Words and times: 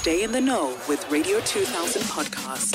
Stay 0.00 0.22
in 0.22 0.32
the 0.32 0.40
know 0.40 0.78
with 0.88 1.06
Radio 1.10 1.40
2000 1.40 2.00
podcast. 2.04 2.74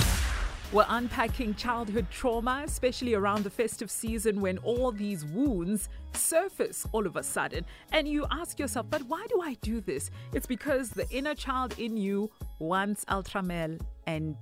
We're 0.72 0.86
unpacking 0.88 1.56
childhood 1.56 2.06
trauma, 2.12 2.62
especially 2.64 3.16
around 3.16 3.44
the 3.44 3.50
festive 3.50 3.90
season 3.90 4.40
when 4.42 4.60
all 4.60 4.92
these 4.92 5.26
wounds 5.26 5.90
surface 6.14 6.86
all 6.92 7.08
of 7.08 7.16
a 7.16 7.24
sudden. 7.24 7.66
And 7.92 8.08
you 8.08 8.28
ask 8.30 8.60
yourself, 8.60 8.86
but 8.92 9.02
why 9.08 9.26
do 9.28 9.42
I 9.42 9.56
do 9.64 9.82
this? 9.82 10.12
It's 10.34 10.46
because 10.46 10.92
the 10.92 11.10
inner 11.10 11.34
child 11.34 11.74
in 11.80 11.98
you 11.98 12.30
wants 12.60 13.06
Ultramel 13.06 13.82
and 14.06 14.36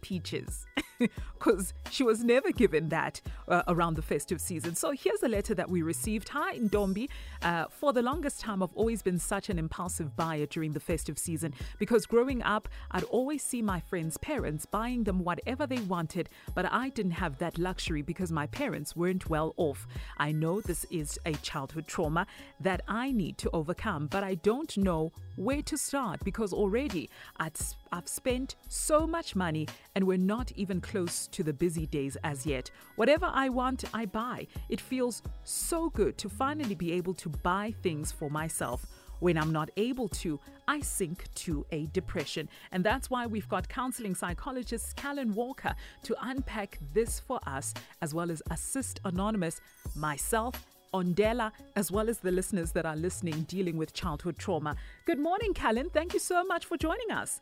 peaches 0.00 0.64
because 1.38 1.74
she 1.90 2.02
was 2.02 2.22
never 2.24 2.50
given 2.52 2.88
that 2.88 3.20
uh, 3.48 3.62
around 3.68 3.94
the 3.94 4.02
festive 4.02 4.40
season. 4.40 4.74
So 4.74 4.92
here's 4.92 5.22
a 5.22 5.28
letter 5.28 5.54
that 5.54 5.68
we 5.68 5.82
received. 5.82 6.28
Hi, 6.30 6.58
Ndombi. 6.58 7.08
Uh, 7.42 7.66
for 7.68 7.92
the 7.92 8.02
longest 8.02 8.40
time, 8.40 8.62
I've 8.62 8.74
always 8.74 9.02
been 9.02 9.18
such 9.18 9.48
an 9.48 9.58
impulsive 9.58 10.16
buyer 10.16 10.46
during 10.46 10.72
the 10.72 10.80
festive 10.80 11.18
season 11.18 11.54
because 11.78 12.06
growing 12.06 12.42
up, 12.42 12.68
I'd 12.90 13.04
always 13.04 13.42
see 13.42 13.62
my 13.62 13.80
friends' 13.80 14.16
parents 14.16 14.66
buying 14.66 15.04
them 15.04 15.24
whatever 15.24 15.66
they 15.66 15.78
wanted, 15.78 16.28
but 16.54 16.70
I 16.70 16.88
didn't 16.88 17.12
have 17.12 17.38
that 17.38 17.58
luxury 17.58 18.02
because 18.02 18.32
my 18.32 18.46
parents 18.46 18.96
weren't 18.96 19.28
well 19.28 19.54
off. 19.56 19.86
I 20.18 20.32
know 20.32 20.60
this 20.60 20.84
is 20.90 21.18
a 21.24 21.32
childhood 21.34 21.86
trauma 21.86 22.26
that 22.60 22.82
I 22.88 23.12
need 23.12 23.38
to 23.38 23.50
overcome, 23.52 24.06
but 24.06 24.24
I 24.24 24.34
don't 24.36 24.76
know 24.76 25.12
where 25.36 25.62
to 25.62 25.76
start 25.76 26.22
because 26.24 26.52
already 26.52 27.10
I'd, 27.38 27.58
I've 27.92 28.08
spent 28.08 28.56
so 28.68 29.06
much 29.06 29.36
money 29.36 29.68
and 29.94 30.06
we're 30.06 30.18
not 30.18 30.52
even 30.56 30.80
close 30.80 31.26
to 31.28 31.42
the 31.42 31.52
busy 31.52 31.86
days 31.86 32.16
as 32.24 32.46
yet. 32.46 32.70
Whatever 32.96 33.30
I 33.32 33.48
want, 33.48 33.84
I 33.92 34.06
buy. 34.06 34.46
It 34.68 34.80
feels 34.80 35.22
so 35.44 35.90
good 35.90 36.18
to 36.18 36.28
finally 36.28 36.74
be 36.74 36.92
able 36.92 37.14
to 37.14 37.28
buy 37.28 37.74
things 37.82 38.12
for 38.12 38.30
myself. 38.30 38.86
When 39.20 39.38
I'm 39.38 39.52
not 39.52 39.70
able 39.76 40.08
to, 40.08 40.38
I 40.68 40.80
sink 40.80 41.24
to 41.36 41.64
a 41.70 41.86
depression. 41.86 42.48
And 42.72 42.84
that's 42.84 43.08
why 43.08 43.26
we've 43.26 43.48
got 43.48 43.68
counseling 43.68 44.14
psychologist 44.14 44.96
Calynn 44.96 45.32
Walker 45.32 45.74
to 46.02 46.16
unpack 46.20 46.78
this 46.92 47.20
for 47.20 47.40
us, 47.46 47.72
as 48.02 48.12
well 48.12 48.30
as 48.30 48.42
assist 48.50 49.00
Anonymous, 49.04 49.60
myself, 49.94 50.66
Ondela, 50.94 51.50
as 51.74 51.90
well 51.90 52.08
as 52.08 52.18
the 52.20 52.30
listeners 52.30 52.70
that 52.72 52.86
are 52.86 52.96
listening 52.96 53.42
dealing 53.42 53.76
with 53.76 53.92
childhood 53.92 54.38
trauma. 54.38 54.76
Good 55.04 55.18
morning, 55.18 55.52
Calynn. 55.52 55.92
Thank 55.92 56.14
you 56.14 56.20
so 56.20 56.44
much 56.44 56.64
for 56.66 56.76
joining 56.76 57.10
us. 57.10 57.40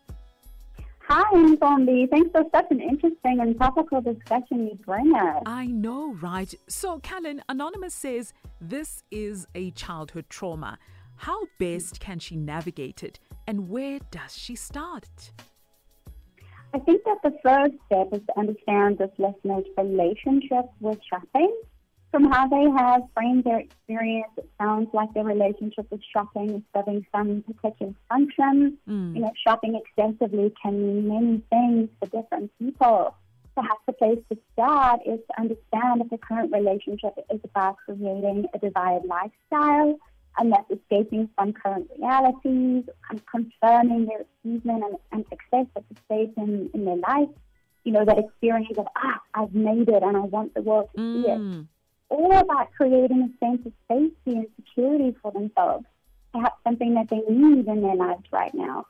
Hi, 1.07 1.23
Ndombi. 1.33 2.09
Thanks 2.09 2.31
for 2.31 2.43
such 2.55 2.65
an 2.71 2.79
interesting 2.79 3.39
and 3.41 3.59
topical 3.59 4.01
discussion 4.01 4.67
you 4.67 4.79
bring 4.85 5.13
us. 5.13 5.43
I 5.45 5.67
know, 5.67 6.13
right? 6.15 6.53
So, 6.67 6.99
Calynn, 6.99 7.41
Anonymous 7.47 7.93
says 7.93 8.33
this 8.59 9.03
is 9.11 9.45
a 9.53 9.71
childhood 9.71 10.25
trauma. 10.29 10.79
How 11.17 11.39
best 11.59 11.99
can 11.99 12.19
she 12.19 12.35
navigate 12.35 13.03
it, 13.03 13.19
and 13.47 13.69
where 13.69 13.99
does 14.11 14.35
she 14.35 14.55
start? 14.55 15.31
I 16.73 16.79
think 16.79 17.03
that 17.03 17.17
the 17.23 17.37
first 17.43 17.75
step 17.85 18.07
is 18.13 18.25
to 18.27 18.39
understand 18.39 18.97
this 18.97 19.11
listener's 19.19 19.65
relationship 19.77 20.65
with 20.79 20.99
shopping 21.07 21.55
from 22.13 22.25
how 22.31 22.47
they 22.47 22.69
have 22.77 23.01
framed 23.15 23.43
their 23.43 23.57
experience, 23.57 24.29
it 24.37 24.47
sounds 24.61 24.87
like 24.93 25.11
their 25.15 25.23
relationship 25.23 25.89
with 25.89 25.99
shopping 26.13 26.51
is 26.51 26.61
serving 26.75 27.03
some 27.11 27.43
particular 27.59 27.91
function. 28.07 28.77
Mm. 28.87 29.15
You 29.15 29.21
know, 29.21 29.31
shopping 29.43 29.81
excessively 29.81 30.53
can 30.61 30.79
mean 30.79 31.07
many 31.07 31.41
things 31.49 31.89
for 31.99 32.05
different 32.05 32.51
people. 32.59 33.15
Perhaps 33.55 33.81
the 33.87 33.93
place 33.93 34.19
to 34.31 34.37
start 34.53 34.99
is 35.07 35.19
to 35.27 35.41
understand 35.41 36.01
if 36.01 36.09
the 36.11 36.19
current 36.19 36.53
relationship 36.53 37.13
is 37.33 37.39
about 37.43 37.77
creating 37.83 38.45
a 38.53 38.59
desired 38.59 39.05
lifestyle 39.05 39.97
and 40.37 40.51
that's 40.51 40.69
escaping 40.69 41.29
from 41.35 41.53
current 41.53 41.89
realities, 41.97 42.83
and 43.09 43.21
confirming 43.25 44.05
their 44.05 44.21
achievement 44.21 44.83
and, 44.83 44.95
and 45.11 45.25
success 45.29 45.65
at 45.75 45.83
the 45.89 45.95
stage 46.05 46.31
in, 46.37 46.69
in 46.75 46.85
their 46.85 46.97
life. 46.97 47.29
You 47.83 47.91
know, 47.91 48.05
that 48.05 48.17
experience 48.17 48.77
of, 48.77 48.87
ah, 48.95 49.19
I've 49.33 49.53
made 49.53 49.89
it 49.89 50.03
and 50.03 50.15
I 50.15 50.21
want 50.21 50.53
the 50.53 50.61
world 50.61 50.89
to 50.95 51.01
mm. 51.01 51.23
see 51.23 51.29
it 51.29 51.39
mm 51.39 51.67
all 52.13 52.37
about 52.37 52.71
creating 52.77 53.23
a 53.23 53.45
sense 53.45 53.65
of 53.65 53.73
safety 53.89 54.37
and 54.37 54.47
security 54.55 55.15
for 55.21 55.31
themselves, 55.31 55.85
perhaps 56.31 56.57
something 56.63 56.93
that 56.93 57.09
they 57.09 57.21
need 57.27 57.67
in 57.67 57.81
their 57.81 57.95
lives 57.95 58.23
right 58.31 58.53
now. 58.53 58.85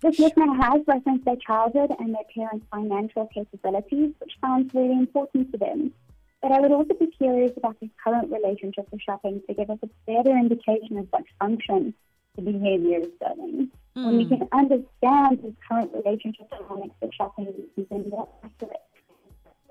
This 0.00 0.18
listener 0.20 0.54
has 0.54 0.82
referenced 0.86 1.24
their 1.24 1.36
childhood 1.36 1.90
and 1.98 2.14
their 2.14 2.22
parents' 2.32 2.66
financial 2.70 3.26
capabilities, 3.34 4.12
which 4.20 4.32
sounds 4.40 4.72
really 4.72 4.92
important 4.92 5.50
to 5.50 5.58
them. 5.58 5.92
But 6.40 6.52
I 6.52 6.60
would 6.60 6.70
also 6.70 6.94
be 6.94 7.08
curious 7.08 7.50
about 7.56 7.80
their 7.80 7.90
current 8.04 8.30
relationship 8.30 8.86
with 8.92 9.02
shopping 9.02 9.42
to 9.48 9.54
give 9.54 9.70
us 9.70 9.78
a 9.82 9.88
better 10.06 10.30
indication 10.38 10.98
of 10.98 11.08
what 11.10 11.24
function 11.40 11.94
the 12.36 12.42
behavior 12.42 13.00
is 13.00 13.08
serving. 13.20 13.72
Mm. 13.96 14.04
When 14.04 14.16
we 14.18 14.24
hmm. 14.24 14.36
can 14.36 14.48
understand 14.52 15.40
his 15.42 15.54
current 15.68 15.90
relationship 15.92 16.48
dynamics 16.48 16.94
with 17.00 17.12
shopping, 17.12 17.52
we 17.76 17.84
can 17.86 18.08
more 18.08 18.28
accurate. 18.44 18.76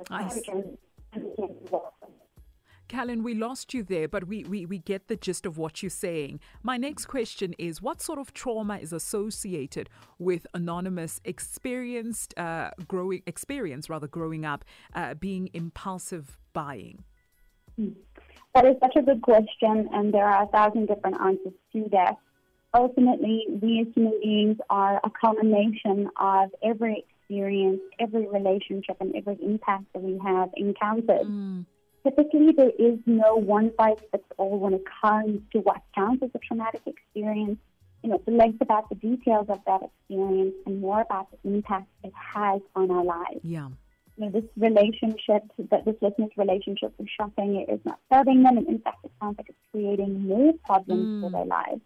I 0.09 0.27
Calynn, 2.87 3.21
we 3.21 3.33
lost 3.33 3.73
you 3.73 3.83
there, 3.83 4.07
but 4.07 4.27
we, 4.27 4.43
we, 4.45 4.65
we 4.65 4.79
get 4.79 5.07
the 5.07 5.15
gist 5.15 5.45
of 5.45 5.57
what 5.57 5.83
you're 5.83 5.89
saying. 5.89 6.39
My 6.63 6.77
next 6.77 7.05
question 7.05 7.53
is 7.57 7.81
what 7.81 8.01
sort 8.01 8.19
of 8.19 8.33
trauma 8.33 8.77
is 8.77 8.93
associated 8.93 9.89
with 10.19 10.47
anonymous 10.53 11.19
experienced 11.25 12.37
uh, 12.37 12.71
growing 12.87 13.23
experience 13.25 13.89
rather 13.89 14.07
growing 14.07 14.45
up 14.45 14.63
uh, 14.93 15.13
being 15.15 15.49
impulsive 15.53 16.37
buying? 16.53 17.03
That 18.55 18.65
is 18.65 18.75
such 18.81 18.95
a 18.95 19.01
good 19.01 19.21
question, 19.21 19.89
and 19.93 20.13
there 20.13 20.25
are 20.25 20.43
a 20.43 20.47
thousand 20.47 20.87
different 20.87 21.17
answers 21.21 21.53
to 21.73 21.87
that. 21.91 22.15
Ultimately, 22.73 23.45
we 23.61 23.81
as 23.81 23.93
human 23.93 24.19
beings 24.21 24.57
are 24.69 24.99
a 25.03 25.09
culmination 25.09 26.09
of 26.19 26.49
every 26.63 27.05
experience, 27.07 27.81
every 27.99 28.27
relationship, 28.27 28.97
and 28.99 29.15
every 29.15 29.37
impact 29.43 29.85
that 29.93 30.01
we 30.01 30.19
have 30.23 30.49
encountered. 30.55 31.27
Mm 31.27 31.65
typically 32.07 32.51
there 32.53 32.71
is 32.77 32.99
no 33.05 33.35
one 33.35 33.71
size 33.79 33.97
fits 34.11 34.23
all 34.37 34.57
when 34.59 34.73
it 34.73 34.83
comes 35.01 35.41
to 35.51 35.59
what 35.59 35.81
counts 35.93 36.23
as 36.23 36.29
a 36.33 36.39
traumatic 36.39 36.81
experience. 36.85 37.59
You 38.03 38.11
know, 38.11 38.15
it's 38.15 38.27
less 38.27 38.53
about 38.61 38.89
the 38.89 38.95
details 38.95 39.47
of 39.49 39.59
that 39.65 39.81
experience 39.83 40.53
and 40.65 40.79
more 40.79 41.01
about 41.01 41.27
the 41.31 41.49
impact 41.49 41.87
it 42.03 42.13
has 42.13 42.61
on 42.75 42.91
our 42.91 43.03
lives. 43.03 43.41
Yeah. 43.43 43.69
You 44.17 44.25
know, 44.25 44.31
this 44.31 44.45
relationship, 44.55 45.43
that 45.69 45.85
this 45.85 45.95
listener's 46.01 46.31
relationship 46.37 46.93
with 46.97 47.07
shopping 47.09 47.65
is 47.67 47.79
not 47.85 47.99
serving 48.11 48.43
them, 48.43 48.57
and 48.57 48.67
in 48.67 48.79
fact, 48.79 49.03
it 49.03 49.11
sounds 49.21 49.37
like 49.37 49.49
it's 49.49 49.57
creating 49.71 50.27
more 50.27 50.53
problems 50.65 51.05
mm. 51.05 51.21
for 51.21 51.29
their 51.29 51.45
lives. 51.45 51.81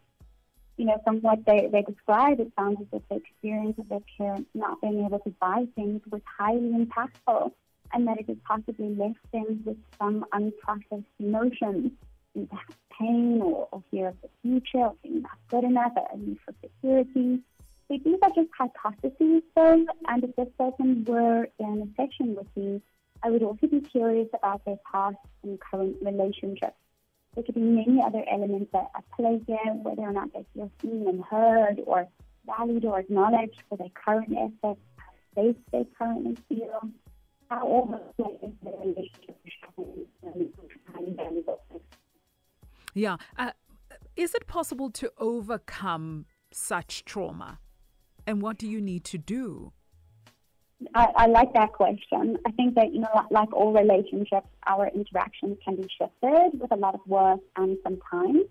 You 0.77 0.85
know, 0.85 1.01
from 1.03 1.21
what 1.21 1.45
they, 1.45 1.67
they 1.71 1.81
describe, 1.81 2.39
it 2.39 2.51
sounds 2.57 2.77
as 2.81 2.87
if 2.93 3.01
the 3.09 3.15
experience 3.15 3.77
of 3.79 3.89
their 3.89 3.99
parents 4.17 4.49
not 4.53 4.79
being 4.81 5.05
able 5.05 5.19
to 5.19 5.29
buy 5.41 5.65
things 5.75 6.01
was 6.09 6.21
highly 6.37 6.71
impactful 6.71 7.51
and 7.93 8.07
that 8.07 8.19
it 8.19 8.27
has 8.27 8.37
possibly 8.45 8.89
left 8.95 9.19
them 9.31 9.61
with 9.65 9.77
some 9.99 10.25
unprocessed 10.33 11.05
emotions, 11.19 11.91
perhaps 12.33 12.75
pain 12.97 13.41
or, 13.41 13.67
or 13.71 13.83
fear 13.91 14.09
of 14.09 14.15
the 14.21 14.29
future, 14.41 14.85
or 14.85 14.95
being 15.03 15.21
not 15.21 15.37
good 15.49 15.63
enough, 15.63 15.93
or 15.95 16.07
a 16.13 16.17
need 16.17 16.37
for 16.45 16.53
security. 16.61 17.39
So 17.87 17.97
these 18.03 18.19
are 18.21 18.29
just 18.29 18.49
hypotheses, 18.57 19.43
though, 19.55 19.85
and 20.07 20.23
if 20.23 20.35
this 20.35 20.47
person 20.57 21.03
were 21.05 21.47
in 21.59 21.81
a 21.81 22.01
session 22.01 22.35
with 22.35 22.47
me, 22.55 22.81
I 23.23 23.29
would 23.29 23.43
also 23.43 23.67
be 23.67 23.81
curious 23.81 24.29
about 24.33 24.63
their 24.65 24.79
past 24.89 25.17
and 25.43 25.59
current 25.59 25.97
relationships. 26.01 26.77
There 27.35 27.43
could 27.43 27.55
be 27.55 27.61
many 27.61 28.01
other 28.01 28.23
elements 28.29 28.71
that 28.73 28.89
at 28.95 29.09
play 29.11 29.41
here, 29.45 29.73
whether 29.83 30.01
or 30.01 30.11
not 30.11 30.33
they 30.33 30.45
feel 30.53 30.71
seen 30.81 31.07
and 31.07 31.23
heard 31.23 31.81
or 31.85 32.07
valued 32.45 32.85
or 32.85 32.99
acknowledged 32.99 33.61
for 33.69 33.77
their 33.77 33.89
current 33.89 34.33
efforts, 34.35 34.81
how 34.97 35.13
safe 35.35 35.55
they 35.71 35.85
currently 35.97 36.35
feel, 36.49 36.89
yeah. 42.93 43.17
Uh, 43.37 43.51
is 44.15 44.33
it 44.33 44.47
possible 44.47 44.89
to 44.91 45.11
overcome 45.17 46.25
such 46.51 47.05
trauma? 47.05 47.59
And 48.27 48.41
what 48.41 48.57
do 48.57 48.67
you 48.67 48.81
need 48.81 49.03
to 49.05 49.17
do? 49.17 49.73
I, 50.95 51.07
I, 51.15 51.25
like 51.27 51.53
that 51.53 51.73
question. 51.73 52.37
I 52.45 52.51
think 52.51 52.75
that, 52.75 52.93
you 52.93 53.01
know, 53.01 53.27
like 53.29 53.53
all 53.53 53.71
relationships, 53.71 54.47
our 54.65 54.87
interactions 54.87 55.57
can 55.63 55.75
be 55.75 55.87
shifted 55.97 56.59
with 56.59 56.71
a 56.71 56.75
lot 56.75 56.95
of 56.95 57.01
work 57.05 57.39
and 57.55 57.77
some 57.83 57.99
time. 58.09 58.43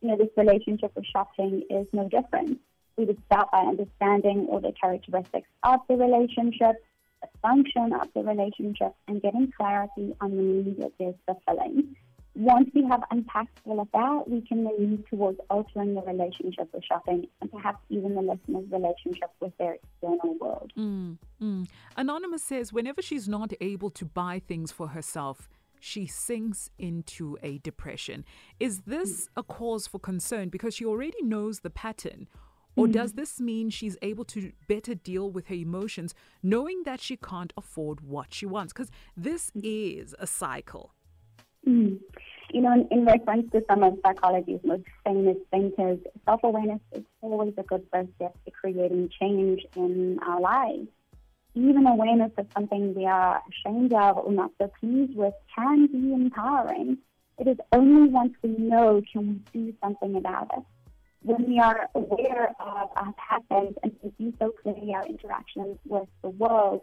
You 0.00 0.08
know, 0.08 0.16
this 0.16 0.28
relationship 0.36 0.92
with 0.94 1.06
shopping 1.06 1.62
is 1.70 1.86
no 1.92 2.08
different. 2.08 2.60
We 2.96 3.04
would 3.04 3.22
start 3.26 3.50
by 3.52 3.60
understanding 3.60 4.48
all 4.50 4.60
the 4.60 4.72
characteristics 4.80 5.48
of 5.62 5.80
the 5.88 5.96
relationship, 5.96 6.76
the 7.22 7.28
function 7.42 7.92
of 7.92 8.08
the 8.14 8.22
relationship 8.22 8.94
and 9.06 9.20
getting 9.22 9.52
clarity 9.56 10.14
on 10.20 10.36
the 10.36 10.42
need 10.42 10.78
that 10.78 10.92
they're 10.98 11.14
fulfilling. 11.26 11.96
Once 12.34 12.70
we 12.72 12.84
have 12.84 13.02
unpacked 13.10 13.58
all 13.64 13.80
of 13.80 13.88
that, 13.92 14.22
we 14.28 14.40
can 14.42 14.62
then 14.62 14.90
move 14.90 15.08
towards 15.10 15.40
altering 15.50 15.94
the 15.94 16.02
relationship 16.02 16.68
with 16.72 16.84
shopping 16.84 17.26
and 17.40 17.50
perhaps 17.50 17.78
even 17.88 18.14
the 18.14 18.22
listener's 18.22 18.70
relationship 18.70 19.30
with 19.40 19.52
their 19.58 19.74
external 19.74 20.36
world. 20.40 20.72
Mm, 20.78 21.18
mm. 21.42 21.66
Anonymous 21.96 22.44
says 22.44 22.72
whenever 22.72 23.02
she's 23.02 23.28
not 23.28 23.52
able 23.60 23.90
to 23.90 24.04
buy 24.04 24.40
things 24.46 24.70
for 24.70 24.88
herself, 24.88 25.48
she 25.80 26.06
sinks 26.06 26.70
into 26.78 27.36
a 27.42 27.58
depression. 27.58 28.24
Is 28.60 28.80
this 28.80 29.28
a 29.36 29.42
cause 29.42 29.86
for 29.86 29.98
concern 29.98 30.48
because 30.48 30.74
she 30.74 30.84
already 30.84 31.22
knows 31.22 31.60
the 31.60 31.70
pattern? 31.70 32.28
Or 32.78 32.88
does 32.88 33.12
this 33.14 33.40
mean 33.40 33.70
she's 33.70 33.96
able 34.02 34.24
to 34.26 34.52
better 34.68 34.94
deal 34.94 35.30
with 35.30 35.48
her 35.48 35.54
emotions, 35.54 36.14
knowing 36.42 36.82
that 36.84 37.00
she 37.00 37.16
can't 37.16 37.52
afford 37.56 38.00
what 38.00 38.32
she 38.32 38.46
wants? 38.46 38.72
Because 38.72 38.90
this 39.16 39.50
is 39.54 40.14
a 40.18 40.26
cycle. 40.26 40.94
Mm. 41.66 41.98
You 42.52 42.62
know, 42.62 42.72
in, 42.72 42.88
in, 42.90 43.04
reference 43.04 43.50
to 43.52 43.62
some 43.68 43.82
of 43.82 43.98
psychology's 44.02 44.60
most 44.64 44.84
famous 45.04 45.36
thinkers, 45.50 45.98
self 46.24 46.40
awareness 46.42 46.80
is 46.92 47.04
always 47.20 47.52
a 47.58 47.62
good 47.62 47.86
first 47.92 48.08
step 48.16 48.34
to 48.44 48.50
creating 48.50 49.10
change 49.20 49.66
in 49.76 50.18
our 50.26 50.40
lives. 50.40 50.88
Even 51.54 51.86
awareness 51.86 52.32
of 52.38 52.46
something 52.54 52.94
we 52.94 53.04
are 53.04 53.42
ashamed 53.50 53.92
of 53.92 54.16
or 54.16 54.32
not 54.32 54.52
so 54.58 54.70
pleased 54.80 55.16
with 55.16 55.34
can 55.54 55.88
be 55.88 56.14
empowering. 56.14 56.98
It 57.38 57.48
is 57.48 57.58
only 57.72 58.08
once 58.08 58.34
we 58.42 58.50
know 58.50 59.02
can 59.12 59.42
we 59.52 59.60
do 59.66 59.74
something 59.82 60.16
about 60.16 60.50
it. 60.56 60.64
When 61.28 61.46
we 61.46 61.58
are 61.58 61.90
aware 61.94 62.54
of 62.58 62.88
our 62.96 63.12
patterns 63.18 63.76
and 63.82 63.94
we 64.02 64.10
see 64.16 64.34
so 64.38 64.50
clearly 64.62 64.94
our 64.94 65.06
interactions 65.06 65.76
with 65.84 66.08
the 66.22 66.30
world, 66.30 66.80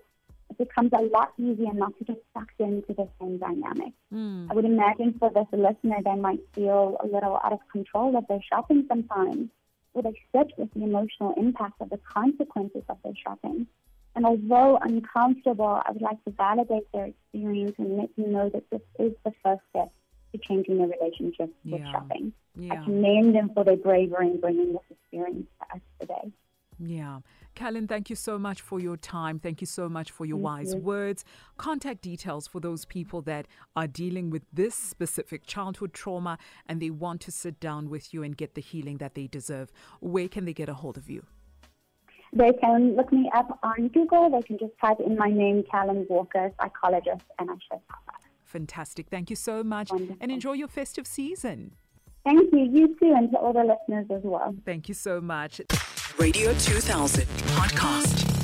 it 0.51 0.59
becomes 0.59 0.92
a 0.94 1.01
lot 1.01 1.33
easier 1.39 1.74
not 1.74 1.97
to 1.97 2.03
get 2.03 2.24
sucked 2.31 2.59
into 2.59 2.94
the 2.94 3.07
same 3.19 3.39
dynamic. 3.39 3.94
Mm. 4.13 4.51
I 4.51 4.53
would 4.53 4.65
imagine 4.65 5.15
for 5.18 5.31
this 5.31 5.47
listener, 5.51 5.97
they 6.06 6.13
might 6.13 6.42
feel 6.53 6.95
a 7.03 7.07
little 7.07 7.39
out 7.44 7.53
of 7.53 7.59
control 7.71 8.15
of 8.15 8.27
their 8.27 8.44
shopping 8.47 8.86
sometimes, 8.88 9.50
or 9.95 10.03
they 10.03 10.13
sit 10.31 10.51
with 10.59 10.71
the 10.75 10.83
emotional 10.83 11.33
impact 11.38 11.81
of 11.81 11.89
the 11.89 11.97
consequences 11.97 12.83
of 12.88 13.00
their 13.03 13.15
shopping. 13.15 13.65
And 14.15 14.27
although 14.27 14.77
uncomfortable, 14.77 15.81
I 15.83 15.92
would 15.92 16.03
like 16.03 16.24
to 16.25 16.30
validate 16.30 16.92
their 16.94 17.06
experience 17.07 17.74
and 17.80 17.97
let 17.97 18.15
them 18.15 18.31
know 18.31 18.50
that 18.50 18.69
this 18.69 18.81
is 19.00 19.13
the 19.24 19.33
first 19.44 19.63
step 19.71 19.92
to 20.38 20.48
changing 20.48 20.78
their 20.78 20.88
relationship 20.88 21.54
with 21.66 21.82
yeah. 21.82 21.92
shopping. 21.92 22.34
Yeah. 22.58 22.74
I 22.74 22.84
commend 22.84 23.36
them 23.36 23.52
for 23.54 23.64
their 23.64 23.78
bravery 23.78 24.28
in 24.28 24.40
bringing 24.40 24.74
this 24.74 24.82
experience 24.90 25.48
to 25.60 25.76
us 25.76 25.82
today. 26.00 26.32
Yeah. 26.80 27.20
Calynn, 27.56 27.88
thank 27.88 28.10
you 28.10 28.18
so 28.18 28.38
much 28.38 28.60
for 28.60 28.82
your 28.82 28.98
time. 28.98 29.40
Thank 29.40 29.62
you 29.62 29.68
so 29.68 29.88
much 29.88 30.12
for 30.12 30.26
your 30.26 30.38
thank 30.38 30.46
wise 30.46 30.74
you. 30.74 30.80
words. 30.82 31.24
Contact 31.58 32.02
details 32.02 32.48
for 32.48 32.60
those 32.60 32.84
people 32.84 33.22
that 33.22 33.48
are 33.78 33.88
dealing 33.88 34.30
with 34.30 34.44
this 34.52 34.76
specific 34.76 35.46
childhood 35.46 35.94
trauma 35.94 36.38
and 36.68 36.81
they 36.81 36.90
want 36.90 37.22
to 37.22 37.31
sit 37.31 37.60
down 37.62 37.90
with 37.90 38.14
you 38.14 38.24
and 38.24 38.36
get 38.36 38.56
the 38.56 38.62
healing 38.62 38.98
that 38.98 39.16
they 39.16 39.28
deserve. 39.28 39.72
Where 40.02 40.28
can 40.28 40.44
they 40.44 40.54
get 40.54 40.68
a 40.68 40.74
hold 40.74 40.98
of 40.98 41.10
you? 41.10 41.26
They 42.34 42.52
can 42.52 42.98
look 42.98 43.14
me 43.14 43.31
up 43.34 43.58
on 43.64 43.88
Google. 43.88 44.30
They 44.30 44.42
can 44.42 44.58
just 44.58 44.74
type 44.84 45.00
in 45.00 45.18
my 45.18 45.30
name, 45.30 45.64
Calynn 45.74 46.10
Walker, 46.10 46.52
psychologist, 46.60 47.24
and 47.40 47.50
I 47.50 47.54
should 47.54 47.88
pop 47.88 48.04
up. 48.10 48.15
Fantastic. 48.56 49.07
Thank 49.10 49.30
you 49.30 49.36
so 49.36 49.66
much. 49.66 49.92
Wonderful. 49.92 50.16
And 50.22 50.31
enjoy 50.31 50.54
your 50.54 50.69
festive 50.69 51.06
season. 51.06 51.74
Thank 52.24 52.54
you. 52.54 52.69
You 52.72 52.96
too, 52.98 53.13
and 53.13 53.30
to 53.31 53.38
all 53.38 53.52
the 53.52 53.66
listeners 53.66 54.06
as 54.10 54.22
well. 54.24 54.56
Thank 54.63 54.88
you 54.88 54.94
so 54.94 55.19
much. 55.19 55.60
Radio 56.18 56.54
2000 56.54 57.25
podcast. 57.57 58.35